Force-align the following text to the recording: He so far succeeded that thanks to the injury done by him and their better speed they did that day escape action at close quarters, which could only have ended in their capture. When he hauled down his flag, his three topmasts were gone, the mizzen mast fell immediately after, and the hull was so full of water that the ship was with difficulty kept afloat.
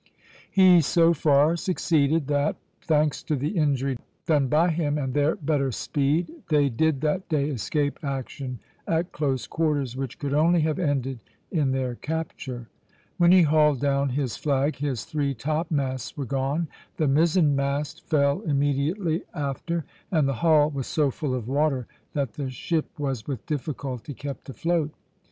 He 0.49 0.81
so 0.81 1.13
far 1.13 1.55
succeeded 1.55 2.25
that 2.25 2.55
thanks 2.81 3.21
to 3.21 3.35
the 3.35 3.49
injury 3.49 3.99
done 4.25 4.47
by 4.47 4.71
him 4.71 4.97
and 4.97 5.13
their 5.13 5.35
better 5.35 5.71
speed 5.71 6.31
they 6.49 6.69
did 6.69 7.01
that 7.01 7.29
day 7.29 7.51
escape 7.51 7.99
action 8.01 8.57
at 8.87 9.11
close 9.11 9.45
quarters, 9.45 9.95
which 9.95 10.17
could 10.17 10.33
only 10.33 10.61
have 10.61 10.79
ended 10.79 11.19
in 11.51 11.69
their 11.71 11.93
capture. 11.93 12.67
When 13.19 13.31
he 13.31 13.43
hauled 13.43 13.79
down 13.79 14.09
his 14.09 14.37
flag, 14.37 14.77
his 14.77 15.05
three 15.05 15.35
topmasts 15.35 16.17
were 16.17 16.25
gone, 16.25 16.67
the 16.97 17.07
mizzen 17.07 17.55
mast 17.55 18.03
fell 18.09 18.41
immediately 18.41 19.21
after, 19.35 19.85
and 20.09 20.27
the 20.27 20.33
hull 20.41 20.71
was 20.71 20.87
so 20.87 21.11
full 21.11 21.35
of 21.35 21.47
water 21.47 21.85
that 22.13 22.33
the 22.33 22.49
ship 22.49 22.87
was 22.97 23.27
with 23.27 23.45
difficulty 23.45 24.15
kept 24.15 24.49
afloat. 24.49 24.95